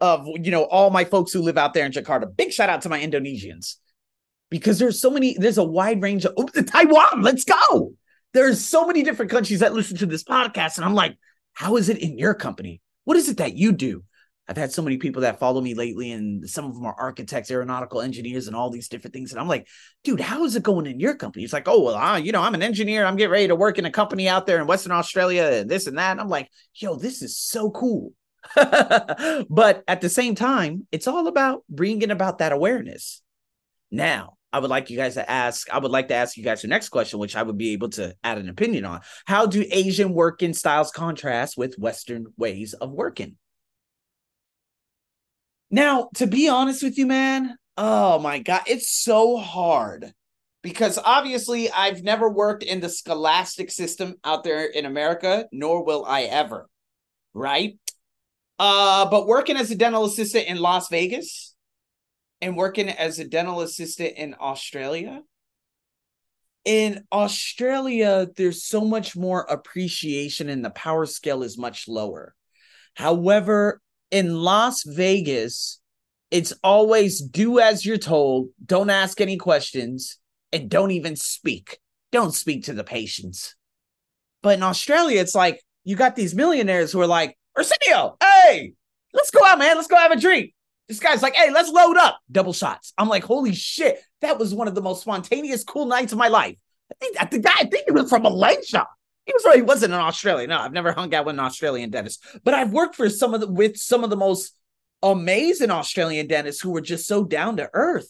of 0.00 0.26
you 0.26 0.50
know 0.50 0.64
all 0.64 0.90
my 0.90 1.04
folks 1.04 1.32
who 1.32 1.42
live 1.42 1.58
out 1.58 1.74
there 1.74 1.84
in 1.84 1.92
Jakarta. 1.92 2.34
Big 2.34 2.52
shout 2.52 2.68
out 2.70 2.82
to 2.82 2.88
my 2.88 3.00
Indonesians 3.00 3.76
because 4.50 4.78
there's 4.78 5.00
so 5.00 5.10
many. 5.10 5.36
There's 5.38 5.58
a 5.58 5.64
wide 5.64 6.02
range 6.02 6.24
of 6.24 6.34
oh, 6.36 6.46
Taiwan. 6.46 7.22
Let's 7.22 7.44
go. 7.44 7.92
There's 8.34 8.64
so 8.64 8.86
many 8.86 9.02
different 9.02 9.30
countries 9.30 9.60
that 9.60 9.74
listen 9.74 9.96
to 9.98 10.06
this 10.06 10.24
podcast, 10.24 10.76
and 10.76 10.84
I'm 10.84 10.94
like, 10.94 11.16
how 11.52 11.76
is 11.76 11.88
it 11.88 11.98
in 11.98 12.18
your 12.18 12.34
company? 12.34 12.80
What 13.04 13.16
is 13.16 13.28
it 13.28 13.38
that 13.38 13.54
you 13.54 13.72
do? 13.72 14.04
I've 14.48 14.56
had 14.56 14.72
so 14.72 14.80
many 14.80 14.96
people 14.96 15.22
that 15.22 15.38
follow 15.38 15.60
me 15.60 15.74
lately, 15.74 16.10
and 16.10 16.48
some 16.48 16.64
of 16.64 16.74
them 16.74 16.86
are 16.86 16.94
architects, 16.98 17.50
aeronautical 17.50 18.00
engineers, 18.00 18.46
and 18.46 18.56
all 18.56 18.70
these 18.70 18.88
different 18.88 19.12
things. 19.12 19.30
And 19.30 19.40
I'm 19.40 19.48
like, 19.48 19.68
dude, 20.04 20.20
how 20.20 20.44
is 20.44 20.56
it 20.56 20.62
going 20.62 20.86
in 20.86 21.00
your 21.00 21.14
company? 21.16 21.44
It's 21.44 21.52
like, 21.52 21.68
oh, 21.68 21.82
well, 21.82 21.94
I, 21.94 22.16
you 22.16 22.32
know, 22.32 22.40
I'm 22.40 22.54
an 22.54 22.62
engineer. 22.62 23.04
I'm 23.04 23.16
getting 23.16 23.32
ready 23.32 23.48
to 23.48 23.56
work 23.56 23.78
in 23.78 23.84
a 23.84 23.90
company 23.90 24.26
out 24.26 24.46
there 24.46 24.58
in 24.58 24.66
Western 24.66 24.92
Australia 24.92 25.44
and 25.44 25.70
this 25.70 25.86
and 25.86 25.98
that. 25.98 26.12
And 26.12 26.20
I'm 26.20 26.30
like, 26.30 26.48
yo, 26.74 26.96
this 26.96 27.20
is 27.20 27.38
so 27.38 27.70
cool. 27.70 28.14
but 28.54 29.84
at 29.86 30.00
the 30.00 30.08
same 30.08 30.34
time, 30.34 30.86
it's 30.90 31.06
all 31.06 31.26
about 31.26 31.62
bringing 31.68 32.10
about 32.10 32.38
that 32.38 32.52
awareness. 32.52 33.20
Now, 33.90 34.38
I 34.50 34.60
would 34.60 34.70
like 34.70 34.88
you 34.88 34.96
guys 34.96 35.14
to 35.14 35.30
ask, 35.30 35.68
I 35.68 35.78
would 35.78 35.90
like 35.90 36.08
to 36.08 36.14
ask 36.14 36.38
you 36.38 36.44
guys 36.44 36.62
your 36.62 36.70
next 36.70 36.88
question, 36.88 37.18
which 37.18 37.36
I 37.36 37.42
would 37.42 37.58
be 37.58 37.74
able 37.74 37.90
to 37.90 38.14
add 38.24 38.38
an 38.38 38.48
opinion 38.48 38.86
on. 38.86 39.00
How 39.26 39.44
do 39.44 39.62
Asian 39.70 40.14
working 40.14 40.54
styles 40.54 40.90
contrast 40.90 41.58
with 41.58 41.78
Western 41.78 42.28
ways 42.38 42.72
of 42.72 42.90
working? 42.90 43.36
Now, 45.70 46.08
to 46.14 46.26
be 46.26 46.48
honest 46.48 46.82
with 46.82 46.98
you, 46.98 47.06
man, 47.06 47.56
oh 47.76 48.18
my 48.18 48.38
God, 48.38 48.62
it's 48.66 48.90
so 48.90 49.36
hard 49.36 50.12
because 50.62 50.98
obviously 51.02 51.70
I've 51.70 52.02
never 52.02 52.28
worked 52.28 52.62
in 52.62 52.80
the 52.80 52.88
scholastic 52.88 53.70
system 53.70 54.16
out 54.24 54.44
there 54.44 54.64
in 54.64 54.86
America, 54.86 55.46
nor 55.52 55.84
will 55.84 56.04
I 56.06 56.22
ever. 56.22 56.68
Right. 57.34 57.78
Uh, 58.58 59.08
but 59.08 59.26
working 59.26 59.56
as 59.56 59.70
a 59.70 59.76
dental 59.76 60.04
assistant 60.04 60.46
in 60.48 60.58
Las 60.58 60.88
Vegas 60.88 61.54
and 62.40 62.56
working 62.56 62.88
as 62.88 63.18
a 63.18 63.28
dental 63.28 63.60
assistant 63.60 64.14
in 64.16 64.34
Australia. 64.40 65.22
In 66.64 67.04
Australia, 67.12 68.26
there's 68.36 68.64
so 68.64 68.82
much 68.82 69.16
more 69.16 69.42
appreciation 69.42 70.48
and 70.48 70.64
the 70.64 70.70
power 70.70 71.06
scale 71.06 71.42
is 71.42 71.56
much 71.56 71.88
lower. 71.88 72.34
However, 72.94 73.80
in 74.10 74.34
Las 74.34 74.82
Vegas, 74.84 75.80
it's 76.30 76.52
always 76.62 77.20
do 77.20 77.58
as 77.58 77.84
you're 77.84 77.98
told, 77.98 78.48
don't 78.64 78.90
ask 78.90 79.20
any 79.20 79.36
questions, 79.36 80.18
and 80.52 80.68
don't 80.68 80.90
even 80.90 81.16
speak. 81.16 81.78
Don't 82.12 82.34
speak 82.34 82.64
to 82.64 82.72
the 82.72 82.84
patients. 82.84 83.54
But 84.42 84.56
in 84.56 84.62
Australia, 84.62 85.20
it's 85.20 85.34
like 85.34 85.62
you 85.84 85.96
got 85.96 86.16
these 86.16 86.34
millionaires 86.34 86.92
who 86.92 87.00
are 87.00 87.06
like, 87.06 87.36
Arsenio, 87.56 88.16
hey, 88.22 88.72
let's 89.12 89.30
go 89.30 89.40
out, 89.44 89.58
man. 89.58 89.76
Let's 89.76 89.88
go 89.88 89.96
have 89.96 90.12
a 90.12 90.20
drink. 90.20 90.54
This 90.88 91.00
guy's 91.00 91.22
like, 91.22 91.34
hey, 91.34 91.50
let's 91.50 91.70
load 91.70 91.96
up. 91.96 92.18
Double 92.30 92.52
shots. 92.52 92.94
I'm 92.96 93.08
like, 93.08 93.24
holy 93.24 93.54
shit. 93.54 93.98
That 94.22 94.38
was 94.38 94.54
one 94.54 94.68
of 94.68 94.74
the 94.74 94.80
most 94.80 95.02
spontaneous, 95.02 95.64
cool 95.64 95.86
nights 95.86 96.12
of 96.12 96.18
my 96.18 96.28
life. 96.28 96.56
I 96.90 96.94
think 97.00 97.16
I 97.20 97.24
think, 97.26 97.46
I 97.46 97.64
think 97.64 97.84
he 97.86 97.92
was 97.92 98.08
from 98.08 98.22
Malaysia. 98.22 98.86
He 99.28 99.34
was 99.34 99.54
he 99.54 99.60
wasn't 99.60 99.92
an 99.92 100.00
Australian, 100.00 100.48
No, 100.48 100.58
I've 100.58 100.72
never 100.72 100.90
hung 100.90 101.14
out 101.14 101.26
with 101.26 101.34
an 101.34 101.40
Australian 101.40 101.90
dentist, 101.90 102.24
but 102.44 102.54
I've 102.54 102.72
worked 102.72 102.96
for 102.96 103.10
some 103.10 103.34
of 103.34 103.42
the 103.42 103.46
with 103.46 103.76
some 103.76 104.02
of 104.02 104.08
the 104.08 104.16
most 104.16 104.56
amazing 105.02 105.70
Australian 105.70 106.28
dentists 106.28 106.62
who 106.62 106.70
were 106.70 106.80
just 106.80 107.06
so 107.06 107.24
down 107.24 107.58
to 107.58 107.68
earth. 107.74 108.08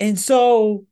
And 0.00 0.18
so 0.18 0.84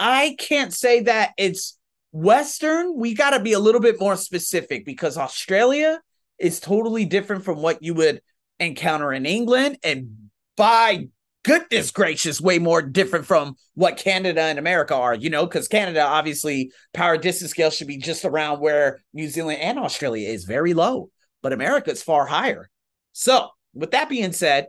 I 0.00 0.34
can't 0.40 0.74
say 0.74 1.02
that 1.02 1.34
it's 1.38 1.78
Western. 2.10 2.96
We 2.96 3.14
got 3.14 3.30
to 3.30 3.38
be 3.38 3.52
a 3.52 3.60
little 3.60 3.80
bit 3.80 4.00
more 4.00 4.16
specific 4.16 4.84
because 4.84 5.16
Australia 5.16 6.00
is 6.36 6.58
totally 6.58 7.04
different 7.04 7.44
from 7.44 7.62
what 7.62 7.80
you 7.80 7.94
would 7.94 8.22
encounter 8.58 9.12
in 9.12 9.24
England. 9.24 9.78
And 9.84 10.30
by 10.56 11.06
goodness 11.44 11.90
gracious, 11.90 12.40
way 12.40 12.58
more 12.58 12.82
different 12.82 13.26
from 13.26 13.56
what 13.74 13.96
Canada 13.96 14.42
and 14.42 14.58
America 14.58 14.94
are, 14.94 15.14
you 15.14 15.30
know, 15.30 15.44
because 15.46 15.68
Canada, 15.68 16.02
obviously, 16.02 16.72
power 16.94 17.16
distance 17.16 17.50
scale 17.50 17.70
should 17.70 17.88
be 17.88 17.98
just 17.98 18.24
around 18.24 18.60
where 18.60 19.00
New 19.12 19.28
Zealand 19.28 19.60
and 19.60 19.78
Australia 19.78 20.28
is 20.28 20.44
very 20.44 20.74
low, 20.74 21.10
but 21.42 21.52
America 21.52 21.90
is 21.90 22.02
far 22.02 22.26
higher. 22.26 22.70
So, 23.12 23.48
with 23.74 23.90
that 23.92 24.08
being 24.08 24.32
said, 24.32 24.66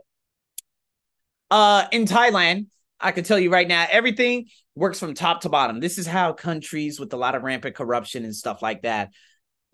uh, 1.50 1.86
in 1.92 2.06
Thailand, 2.06 2.66
I 3.00 3.12
can 3.12 3.24
tell 3.24 3.38
you 3.38 3.50
right 3.50 3.68
now, 3.68 3.86
everything 3.90 4.46
works 4.74 4.98
from 4.98 5.14
top 5.14 5.42
to 5.42 5.48
bottom. 5.48 5.78
This 5.78 5.98
is 5.98 6.06
how 6.06 6.32
countries 6.32 6.98
with 6.98 7.12
a 7.12 7.16
lot 7.16 7.34
of 7.34 7.42
rampant 7.42 7.74
corruption 7.74 8.24
and 8.24 8.34
stuff 8.34 8.62
like 8.62 8.82
that 8.82 9.10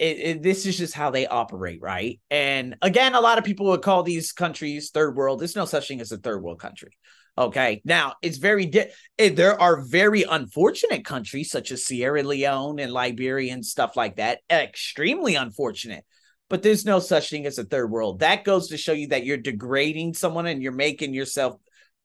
it, 0.00 0.18
it, 0.18 0.42
this 0.42 0.64
is 0.64 0.78
just 0.78 0.94
how 0.94 1.10
they 1.10 1.26
operate, 1.26 1.80
right? 1.82 2.18
And 2.30 2.76
again, 2.80 3.14
a 3.14 3.20
lot 3.20 3.36
of 3.36 3.44
people 3.44 3.66
would 3.66 3.82
call 3.82 4.02
these 4.02 4.32
countries 4.32 4.90
third 4.90 5.14
world. 5.14 5.38
There's 5.38 5.54
no 5.54 5.66
such 5.66 5.88
thing 5.88 6.00
as 6.00 6.10
a 6.10 6.16
third 6.16 6.42
world 6.42 6.58
country. 6.58 6.92
Okay. 7.36 7.82
Now, 7.84 8.14
it's 8.22 8.38
very, 8.38 8.64
di- 8.64 8.90
it, 9.18 9.36
there 9.36 9.60
are 9.60 9.82
very 9.82 10.22
unfortunate 10.22 11.04
countries 11.04 11.50
such 11.50 11.70
as 11.70 11.84
Sierra 11.84 12.22
Leone 12.22 12.80
and 12.80 12.92
Liberia 12.92 13.52
and 13.52 13.64
stuff 13.64 13.94
like 13.94 14.16
that. 14.16 14.40
Extremely 14.50 15.34
unfortunate. 15.34 16.06
But 16.48 16.62
there's 16.62 16.86
no 16.86 16.98
such 16.98 17.28
thing 17.28 17.44
as 17.44 17.58
a 17.58 17.64
third 17.64 17.90
world. 17.90 18.20
That 18.20 18.42
goes 18.42 18.68
to 18.68 18.78
show 18.78 18.92
you 18.92 19.08
that 19.08 19.26
you're 19.26 19.36
degrading 19.36 20.14
someone 20.14 20.46
and 20.46 20.62
you're 20.62 20.72
making 20.72 21.12
yourself 21.12 21.60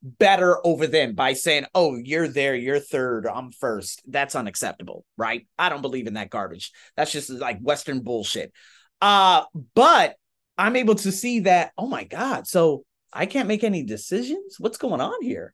better 0.05 0.65
over 0.65 0.85
them 0.85 1.13
by 1.13 1.33
saying, 1.33 1.65
oh, 1.73 1.95
you're 1.95 2.27
there, 2.27 2.55
you're 2.55 2.79
third, 2.79 3.25
I'm 3.25 3.51
first. 3.51 4.03
That's 4.07 4.35
unacceptable, 4.35 5.03
right? 5.17 5.47
I 5.57 5.69
don't 5.69 5.81
believe 5.81 6.07
in 6.07 6.13
that 6.13 6.29
garbage. 6.29 6.71
That's 6.95 7.11
just 7.11 7.29
like 7.29 7.59
Western 7.59 8.01
bullshit. 8.01 8.53
Uh, 9.01 9.43
but 9.73 10.15
I'm 10.57 10.75
able 10.75 10.95
to 10.95 11.11
see 11.11 11.41
that, 11.41 11.71
oh 11.77 11.87
my 11.87 12.03
God, 12.03 12.47
so 12.47 12.85
I 13.11 13.25
can't 13.25 13.47
make 13.47 13.63
any 13.63 13.83
decisions? 13.83 14.57
What's 14.59 14.77
going 14.77 15.01
on 15.01 15.21
here? 15.21 15.53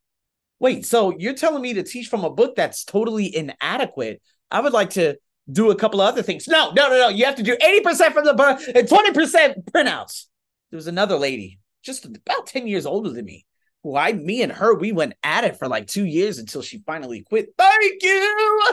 Wait, 0.59 0.85
so 0.85 1.15
you're 1.17 1.33
telling 1.33 1.61
me 1.61 1.73
to 1.75 1.83
teach 1.83 2.07
from 2.07 2.23
a 2.23 2.29
book 2.29 2.55
that's 2.55 2.83
totally 2.83 3.33
inadequate? 3.35 4.21
I 4.51 4.59
would 4.59 4.73
like 4.73 4.91
to 4.91 5.17
do 5.51 5.71
a 5.71 5.75
couple 5.75 6.01
of 6.01 6.07
other 6.07 6.21
things. 6.21 6.47
No, 6.47 6.71
no, 6.75 6.89
no, 6.89 6.97
no. 6.97 7.07
You 7.09 7.25
have 7.25 7.35
to 7.35 7.43
do 7.43 7.55
80% 7.55 8.13
from 8.13 8.25
the 8.25 8.33
book 8.33 8.59
and 8.75 8.87
20% 8.87 9.71
printouts. 9.71 10.25
There 10.69 10.77
was 10.77 10.87
another 10.87 11.17
lady, 11.17 11.59
just 11.83 12.05
about 12.05 12.47
10 12.47 12.67
years 12.67 12.85
older 12.85 13.09
than 13.09 13.25
me 13.25 13.45
who 13.83 13.95
I, 13.95 14.13
me 14.13 14.41
and 14.41 14.51
her, 14.51 14.75
we 14.75 14.91
went 14.91 15.13
at 15.23 15.43
it 15.43 15.57
for 15.57 15.67
like 15.67 15.87
two 15.87 16.05
years 16.05 16.37
until 16.37 16.61
she 16.61 16.83
finally 16.85 17.21
quit. 17.23 17.49
Thank 17.57 18.03
you. 18.03 18.67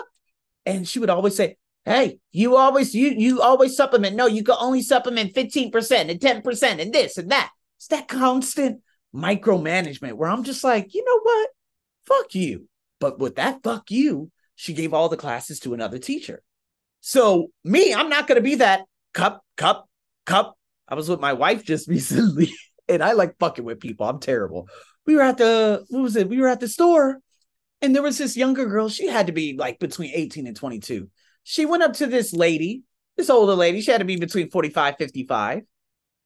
And 0.67 0.87
she 0.87 0.99
would 0.99 1.11
always 1.11 1.37
say, 1.37 1.57
Hey, 1.85 2.19
you 2.33 2.57
always 2.57 2.95
you 2.95 3.15
you 3.17 3.41
always 3.41 3.75
supplement. 3.75 4.15
No, 4.15 4.27
you 4.27 4.45
can 4.45 4.57
only 4.59 4.83
supplement 4.83 5.35
15% 5.35 6.11
and 6.11 6.21
10% 6.21 6.81
and 6.81 6.93
this 6.93 7.17
and 7.17 7.31
that. 7.31 7.50
It's 7.79 7.87
that 7.87 8.09
constant 8.09 8.83
micromanagement 9.15 10.12
where 10.12 10.29
I'm 10.29 10.45
just 10.45 10.62
like, 10.62 10.93
you 10.93 11.03
know 11.03 11.21
what? 11.23 11.50
Fuck 12.05 12.35
you. 12.35 12.69
But 13.00 13.19
with 13.19 13.37
that 13.37 13.62
fuck 13.62 13.91
you, 13.91 14.31
she 14.55 14.75
gave 14.75 14.93
all 14.93 15.09
the 15.09 15.17
classes 15.17 15.61
to 15.61 15.73
another 15.73 15.99
teacher. 15.99 16.43
So 17.00 17.49
me, 17.65 17.95
I'm 17.95 18.11
not 18.11 18.27
gonna 18.27 18.43
be 18.43 18.57
that 18.57 18.83
cup, 19.15 19.43
cup, 19.57 19.88
cup. 20.27 20.59
I 20.87 20.95
was 20.95 21.09
with 21.09 21.21
my 21.21 21.33
wife 21.33 21.65
just 21.65 21.88
recently, 21.88 22.53
and 22.87 23.03
I 23.03 23.12
like 23.12 23.38
fucking 23.38 23.65
with 23.65 23.81
people. 23.81 24.07
I'm 24.07 24.21
terrible 24.21 24.69
we 25.09 25.17
were 25.17 25.23
at 25.23 25.38
the 25.38 25.87
what 25.88 26.03
was 26.03 26.17
it? 26.17 26.29
We 26.29 26.38
were 26.38 26.49
at 26.49 26.61
the 26.61 26.69
store, 26.69 27.19
and 27.81 27.95
there 27.95 28.03
was 28.03 28.19
this 28.19 28.37
younger 28.37 28.67
girl. 28.67 28.91
She 28.91 29.07
had 29.07 29.29
to 29.29 29.33
be 29.33 29.57
like 29.57 29.79
between 29.79 30.12
18 30.15 30.47
and 30.47 30.55
22. 30.55 31.09
She 31.45 31.65
went 31.65 31.83
up 31.83 31.95
to 31.95 32.07
this 32.07 32.35
lady, 32.35 32.83
this 33.17 33.31
older 33.31 33.55
lady. 33.55 33.81
She 33.81 33.91
had 33.91 33.99
to 33.99 34.05
be 34.05 34.17
between 34.17 34.50
45, 34.50 34.97
55. 34.99 35.62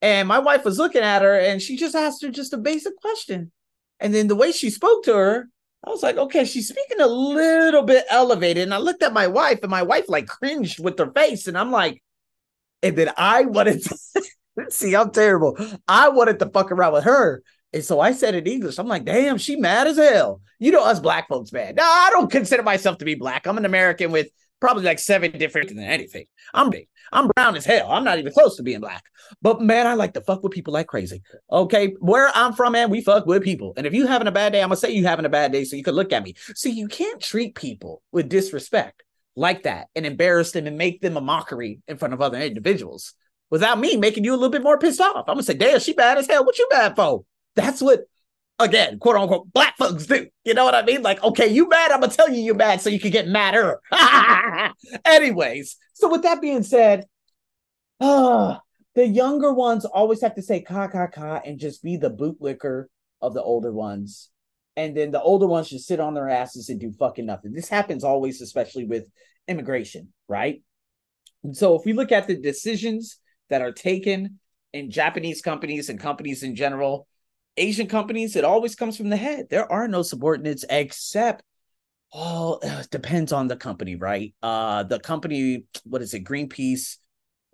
And 0.03 0.27
my 0.27 0.41
wife 0.41 0.65
was 0.65 0.79
looking 0.79 1.03
at 1.03 1.23
her 1.23 1.39
and 1.39 1.62
she 1.62 1.77
just 1.77 1.95
asked 1.95 2.23
her 2.23 2.31
just 2.31 2.55
a 2.55 2.59
basic 2.59 2.97
question. 2.97 3.53
And 4.01 4.12
then 4.12 4.27
the 4.27 4.35
way 4.35 4.51
she 4.51 4.69
spoke 4.69 5.05
to 5.05 5.15
her, 5.15 5.49
I 5.85 5.91
was 5.91 6.03
like, 6.03 6.17
okay, 6.17 6.45
she's 6.45 6.67
speaking 6.67 7.01
a 7.01 7.07
little 7.07 7.85
bit 7.85 8.05
elevated. 8.11 8.65
And 8.65 8.75
I 8.75 8.79
looked 8.79 9.05
at 9.05 9.12
my 9.12 9.29
wife, 9.29 9.61
and 9.62 9.71
my 9.71 9.85
wife 9.85 10.07
like 10.09 10.27
cringed 10.27 10.83
with 10.83 10.99
her 10.99 11.12
face. 11.12 11.47
And 11.47 11.57
I'm 11.57 11.71
like, 11.71 12.03
and 12.83 12.97
then 12.97 13.12
I 13.17 13.43
wanted 13.43 13.85
to 13.85 13.97
see, 14.71 14.97
I'm 14.97 15.12
terrible. 15.12 15.57
I 15.87 16.09
wanted 16.09 16.41
to 16.41 16.51
fuck 16.51 16.73
around 16.73 16.95
with 16.95 17.05
her. 17.05 17.45
And 17.73 17.85
so 17.85 18.00
I 18.00 18.12
said 18.12 18.35
in 18.35 18.47
English, 18.47 18.79
I'm 18.79 18.87
like, 18.87 19.05
damn, 19.05 19.38
she 19.38 19.57
mad 19.57 19.87
as 19.87 19.97
hell. 19.97 20.43
You 20.59 20.73
know, 20.73 20.85
us 20.85 21.00
black 21.00 21.29
folks, 21.29 21.52
man. 21.52 21.75
No, 21.75 21.83
I 21.85 22.11
don't 22.11 22.31
consider 22.31 22.62
myself 22.62 22.99
to 22.99 23.05
be 23.05 23.14
black. 23.14 23.47
I'm 23.47 23.57
an 23.57 23.64
American 23.64 24.12
with 24.12 24.29
probably 24.61 24.85
like 24.85 24.99
seven 24.99 25.33
different 25.33 25.69
than 25.69 25.81
anything. 25.81 26.26
I'm 26.55 26.71
big. 26.71 26.87
I'm 27.12 27.29
brown 27.35 27.57
as 27.57 27.64
hell. 27.64 27.91
I'm 27.91 28.05
not 28.05 28.19
even 28.19 28.33
close 28.33 28.57
to 28.57 28.62
being 28.62 28.81
black. 28.81 29.02
But 29.43 29.61
man, 29.61 29.87
I 29.87 29.95
like 29.95 30.14
to 30.14 30.21
fuck 30.21 30.43
with 30.43 30.52
people 30.52 30.73
like 30.73 30.87
crazy. 30.87 31.23
Okay. 31.50 31.95
Where 31.99 32.31
I'm 32.35 32.52
from, 32.52 32.73
man, 32.73 32.88
we 32.88 33.02
fuck 33.02 33.26
with 33.26 33.43
people. 33.43 33.73
And 33.76 33.87
if 33.87 33.93
you 33.93 34.07
having 34.07 34.29
a 34.29 34.33
bad 34.33 34.52
day, 34.52 34.62
I'm 34.62 34.69
gonna 34.69 34.76
say 34.76 34.93
you 34.93 35.05
having 35.05 35.26
a 35.26 35.31
bad 35.31 35.52
day 35.52 35.64
so 35.64 35.76
you 35.76 35.83
can 35.83 35.95
look 35.95 36.12
at 36.12 36.23
me. 36.23 36.35
See, 36.55 36.71
you 36.71 36.88
can't 36.88 37.21
treat 37.21 37.55
people 37.55 38.02
with 38.12 38.29
disrespect 38.29 39.02
like 39.35 39.64
that 39.64 39.88
and 39.97 40.07
embarrass 40.07 40.52
them 40.52 40.67
and 40.67 40.79
make 40.79 41.00
them 41.00 41.17
a 41.17 41.21
mockery 41.21 41.81
in 41.88 41.97
front 41.97 42.14
of 42.14 42.21
other 42.21 42.38
individuals 42.38 43.14
without 43.50 43.81
me 43.81 43.97
making 43.97 44.25
you 44.25 44.33
a 44.33 44.37
little 44.37 44.50
bit 44.50 44.62
more 44.62 44.79
pissed 44.79 45.00
off. 45.00 45.25
I'm 45.29 45.35
gonna 45.35 45.43
say, 45.43 45.55
damn, 45.55 45.81
she 45.81 45.93
bad 45.93 46.19
as 46.19 46.26
hell. 46.26 46.45
What 46.45 46.59
you 46.59 46.69
bad 46.71 46.95
for? 46.95 47.25
That's 47.54 47.82
what, 47.82 48.00
again, 48.59 48.99
quote 48.99 49.16
unquote, 49.16 49.52
black 49.52 49.76
folks 49.76 50.06
do. 50.06 50.28
You 50.44 50.54
know 50.54 50.64
what 50.64 50.75
I 50.75 50.82
mean? 50.85 51.02
Like, 51.02 51.23
okay, 51.23 51.49
you 51.49 51.68
mad? 51.68 51.90
I'm 51.90 52.00
gonna 52.00 52.12
tell 52.12 52.30
you 52.30 52.40
you're 52.40 52.54
mad 52.54 52.80
so 52.80 52.90
you 52.90 53.00
can 53.00 53.11
get 53.11 53.28
madder. 53.28 53.80
Anyways, 55.04 55.76
so 55.94 56.11
with 56.11 56.23
that 56.23 56.40
being 56.40 56.62
said, 56.62 57.06
uh, 58.00 58.56
the 58.94 59.06
younger 59.06 59.52
ones 59.52 59.85
always 59.85 60.21
have 60.23 60.35
to 60.35 60.42
say 60.42 60.61
ka 60.61 60.88
ka 60.88 61.06
ka 61.06 61.40
and 61.44 61.59
just 61.59 61.82
be 61.82 61.97
the 61.97 62.11
bootlicker 62.11 62.87
of 63.21 63.35
the 63.35 63.42
older 63.42 63.73
ones. 63.73 64.30
And 64.76 64.97
then 64.97 65.11
the 65.11 65.21
older 65.21 65.47
ones 65.47 65.68
just 65.68 65.87
sit 65.87 66.00
on 66.00 66.14
their 66.14 66.28
asses 66.28 66.68
and 66.68 66.80
do 66.80 66.92
fucking 66.92 67.26
nothing. 67.26 67.52
This 67.52 67.68
happens 67.68 68.04
always, 68.04 68.40
especially 68.40 68.87
with 68.87 69.06
immigration, 69.47 70.12
right? 70.28 70.62
And 71.44 71.56
so 71.56 71.78
if 71.78 71.85
we 71.85 71.92
look 71.92 72.12
at 72.12 72.26
the 72.26 72.37
decisions 72.37 73.18
that 73.50 73.62
are 73.62 73.73
taken 73.73 74.38
in 74.73 74.90
Japanese 74.90 75.42
companies 75.42 75.88
and 75.88 76.00
companies 76.00 76.42
in 76.42 76.56
general, 76.56 77.06
Asian 77.56 77.87
companies, 77.87 78.37
it 78.37 78.44
always 78.44 78.75
comes 78.75 78.97
from 78.97 79.11
the 79.11 79.16
head. 79.16 79.47
There 79.50 79.71
are 79.71 79.88
no 79.88 80.02
subordinates 80.02 80.64
except 80.68 81.44
oh, 82.14 82.59
it 82.62 82.90
depends 82.90 83.32
on 83.32 83.49
the 83.49 83.56
company, 83.56 83.97
right? 83.97 84.35
Uh 84.42 84.82
the 84.85 85.00
company, 85.00 85.64
what 85.85 86.02
is 86.02 86.14
it, 86.14 86.25
Greenpeace 86.25 86.99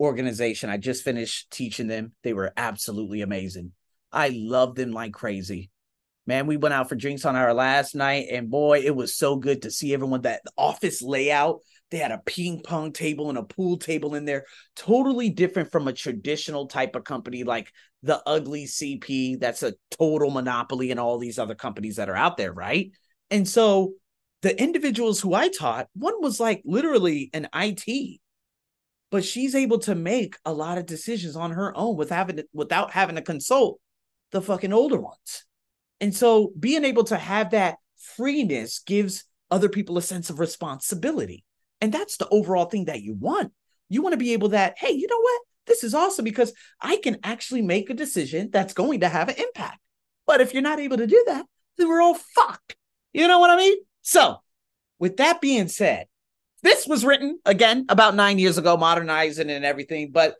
organization. 0.00 0.70
I 0.70 0.76
just 0.76 1.04
finished 1.04 1.50
teaching 1.50 1.88
them. 1.88 2.12
They 2.22 2.32
were 2.32 2.52
absolutely 2.56 3.22
amazing. 3.22 3.72
I 4.12 4.28
love 4.28 4.74
them 4.74 4.92
like 4.92 5.12
crazy. 5.12 5.70
Man, 6.26 6.46
we 6.46 6.56
went 6.56 6.74
out 6.74 6.88
for 6.88 6.94
drinks 6.94 7.24
on 7.24 7.36
our 7.36 7.54
last 7.54 7.94
night, 7.94 8.26
and 8.30 8.50
boy, 8.50 8.80
it 8.80 8.94
was 8.94 9.16
so 9.16 9.36
good 9.36 9.62
to 9.62 9.70
see 9.70 9.94
everyone. 9.94 10.22
That 10.22 10.42
office 10.56 11.00
layout, 11.00 11.60
they 11.90 11.98
had 11.98 12.12
a 12.12 12.22
ping 12.24 12.60
pong 12.62 12.92
table 12.92 13.28
and 13.28 13.38
a 13.38 13.42
pool 13.42 13.78
table 13.78 14.14
in 14.14 14.24
there, 14.24 14.44
totally 14.76 15.30
different 15.30 15.72
from 15.72 15.88
a 15.88 15.92
traditional 15.92 16.66
type 16.66 16.94
of 16.96 17.04
company 17.04 17.44
like 17.44 17.72
the 18.02 18.22
ugly 18.26 18.64
CP. 18.66 19.40
That's 19.40 19.62
a 19.62 19.74
total 19.90 20.30
monopoly, 20.30 20.90
and 20.90 21.00
all 21.00 21.18
these 21.18 21.38
other 21.38 21.54
companies 21.54 21.96
that 21.96 22.08
are 22.08 22.16
out 22.16 22.36
there, 22.36 22.52
right? 22.52 22.92
And 23.30 23.48
so 23.48 23.94
the 24.42 24.60
individuals 24.60 25.20
who 25.20 25.34
I 25.34 25.48
taught, 25.48 25.88
one 25.94 26.14
was 26.20 26.38
like 26.38 26.62
literally 26.64 27.30
an 27.32 27.48
IT, 27.54 28.20
but 29.10 29.24
she's 29.24 29.54
able 29.54 29.78
to 29.80 29.94
make 29.94 30.36
a 30.44 30.52
lot 30.52 30.78
of 30.78 30.86
decisions 30.86 31.36
on 31.36 31.52
her 31.52 31.76
own 31.76 31.96
with 31.96 32.10
having 32.10 32.42
without 32.52 32.90
having 32.90 33.16
to 33.16 33.22
consult 33.22 33.80
the 34.30 34.42
fucking 34.42 34.72
older 34.72 35.00
ones. 35.00 35.44
And 36.00 36.14
so 36.14 36.52
being 36.58 36.84
able 36.84 37.04
to 37.04 37.16
have 37.16 37.50
that 37.50 37.78
freeness 38.16 38.80
gives 38.80 39.24
other 39.50 39.68
people 39.68 39.98
a 39.98 40.02
sense 40.02 40.30
of 40.30 40.38
responsibility. 40.38 41.44
And 41.80 41.92
that's 41.92 42.16
the 42.16 42.28
overall 42.28 42.66
thing 42.66 42.86
that 42.86 43.02
you 43.02 43.14
want. 43.14 43.52
You 43.88 44.02
want 44.02 44.12
to 44.12 44.18
be 44.18 44.32
able 44.32 44.50
that, 44.50 44.74
hey, 44.78 44.92
you 44.92 45.06
know 45.08 45.20
what? 45.20 45.42
This 45.66 45.84
is 45.84 45.94
awesome 45.94 46.24
because 46.24 46.52
I 46.80 46.96
can 46.96 47.18
actually 47.22 47.62
make 47.62 47.90
a 47.90 47.94
decision 47.94 48.50
that's 48.50 48.74
going 48.74 49.00
to 49.00 49.08
have 49.08 49.28
an 49.28 49.36
impact. 49.36 49.78
But 50.26 50.40
if 50.40 50.52
you're 50.52 50.62
not 50.62 50.80
able 50.80 50.96
to 50.96 51.06
do 51.06 51.22
that, 51.26 51.46
then 51.76 51.88
we're 51.88 52.02
all 52.02 52.18
fucked. 52.34 52.76
You 53.12 53.28
know 53.28 53.38
what 53.38 53.50
I 53.50 53.56
mean? 53.56 53.76
So, 54.02 54.38
with 54.98 55.18
that 55.18 55.40
being 55.40 55.68
said, 55.68 56.06
this 56.62 56.86
was 56.86 57.04
written 57.04 57.38
again 57.44 57.86
about 57.88 58.14
nine 58.14 58.38
years 58.38 58.58
ago, 58.58 58.76
modernizing 58.76 59.50
and 59.50 59.64
everything. 59.64 60.10
But 60.10 60.34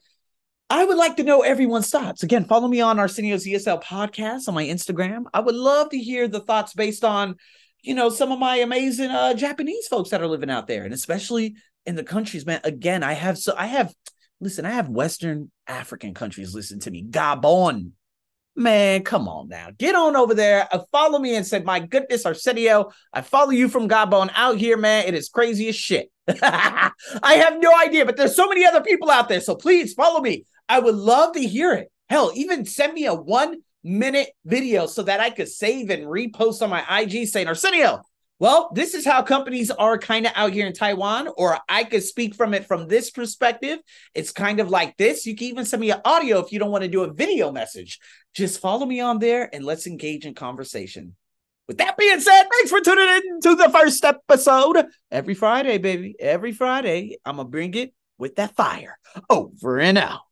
I 0.70 0.84
would 0.84 0.98
like 0.98 1.16
to 1.16 1.22
know 1.22 1.42
everyone's 1.42 1.88
thoughts. 1.88 2.22
Again, 2.22 2.44
follow 2.44 2.68
me 2.68 2.80
on 2.80 2.98
Arsenio's 2.98 3.46
ESL 3.46 3.82
podcast 3.82 4.48
on 4.48 4.54
my 4.54 4.64
Instagram. 4.64 5.24
I 5.32 5.40
would 5.40 5.54
love 5.54 5.90
to 5.90 5.98
hear 5.98 6.28
the 6.28 6.40
thoughts 6.40 6.74
based 6.74 7.04
on, 7.04 7.36
you 7.82 7.94
know, 7.94 8.08
some 8.08 8.32
of 8.32 8.38
my 8.38 8.56
amazing 8.56 9.10
uh, 9.10 9.34
Japanese 9.34 9.86
folks 9.88 10.10
that 10.10 10.22
are 10.22 10.26
living 10.26 10.50
out 10.50 10.66
there, 10.66 10.84
and 10.84 10.94
especially 10.94 11.56
in 11.86 11.94
the 11.94 12.04
countries, 12.04 12.44
man. 12.44 12.60
Again, 12.64 13.02
I 13.02 13.14
have 13.14 13.38
so 13.38 13.54
I 13.56 13.66
have 13.66 13.94
listen, 14.40 14.64
I 14.64 14.70
have 14.70 14.88
Western 14.88 15.50
African 15.66 16.14
countries 16.14 16.54
listen 16.54 16.80
to 16.80 16.90
me. 16.90 17.04
Gabon. 17.04 17.92
Man, 18.56 19.04
come 19.04 19.28
on 19.28 19.48
now. 19.48 19.68
Get 19.78 19.94
on 19.94 20.16
over 20.16 20.34
there. 20.34 20.66
Uh, 20.72 20.80
follow 20.90 21.20
me 21.20 21.36
and 21.36 21.46
said, 21.46 21.64
My 21.64 21.78
goodness, 21.78 22.26
Arsenio, 22.26 22.90
I 23.12 23.20
follow 23.20 23.50
you 23.50 23.68
from 23.68 23.88
Gabon 23.88 24.30
out 24.34 24.56
here, 24.56 24.76
man. 24.76 25.06
It 25.06 25.14
is 25.14 25.28
crazy 25.28 25.68
as 25.68 25.76
shit. 25.76 26.10
I 26.42 26.92
have 27.22 27.60
no 27.60 27.72
idea, 27.78 28.04
but 28.04 28.16
there's 28.16 28.34
so 28.34 28.48
many 28.48 28.66
other 28.66 28.80
people 28.80 29.10
out 29.10 29.28
there. 29.28 29.40
So 29.40 29.54
please 29.54 29.94
follow 29.94 30.20
me. 30.20 30.44
I 30.68 30.80
would 30.80 30.96
love 30.96 31.34
to 31.34 31.40
hear 31.40 31.72
it. 31.72 31.92
Hell, 32.08 32.32
even 32.34 32.64
send 32.64 32.94
me 32.94 33.06
a 33.06 33.14
one 33.14 33.60
minute 33.84 34.30
video 34.44 34.86
so 34.86 35.02
that 35.02 35.20
I 35.20 35.30
could 35.30 35.48
save 35.48 35.90
and 35.90 36.04
repost 36.04 36.62
on 36.62 36.70
my 36.70 36.84
IG 37.00 37.28
saying, 37.28 37.46
Arsenio, 37.46 38.02
well, 38.40 38.70
this 38.72 38.94
is 38.94 39.04
how 39.04 39.22
companies 39.22 39.72
are 39.72 39.98
kind 39.98 40.24
of 40.24 40.32
out 40.36 40.52
here 40.52 40.66
in 40.66 40.72
Taiwan, 40.72 41.28
or 41.36 41.58
I 41.68 41.82
could 41.82 42.04
speak 42.04 42.36
from 42.36 42.54
it 42.54 42.66
from 42.66 42.86
this 42.86 43.10
perspective. 43.10 43.80
It's 44.14 44.30
kind 44.30 44.60
of 44.60 44.70
like 44.70 44.96
this. 44.96 45.26
You 45.26 45.34
can 45.34 45.48
even 45.48 45.64
send 45.64 45.80
me 45.80 45.90
an 45.90 46.00
audio 46.04 46.38
if 46.38 46.52
you 46.52 46.60
don't 46.60 46.70
want 46.70 46.84
to 46.84 46.88
do 46.88 47.02
a 47.02 47.12
video 47.12 47.50
message. 47.50 47.98
Just 48.34 48.60
follow 48.60 48.86
me 48.86 49.00
on 49.00 49.18
there 49.18 49.52
and 49.52 49.64
let's 49.64 49.88
engage 49.88 50.24
in 50.24 50.34
conversation. 50.34 51.16
With 51.66 51.78
that 51.78 51.98
being 51.98 52.20
said, 52.20 52.44
thanks 52.44 52.70
for 52.70 52.80
tuning 52.80 53.08
in 53.08 53.40
to 53.40 53.56
the 53.56 53.70
first 53.70 54.04
episode. 54.04 54.86
Every 55.10 55.34
Friday, 55.34 55.78
baby. 55.78 56.14
Every 56.20 56.52
Friday, 56.52 57.18
I'm 57.24 57.36
going 57.36 57.46
to 57.46 57.50
bring 57.50 57.74
it 57.74 57.92
with 58.18 58.36
that 58.36 58.54
fire 58.54 58.98
over 59.28 59.80
and 59.80 59.98
out. 59.98 60.27